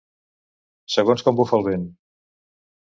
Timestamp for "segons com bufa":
0.95-1.59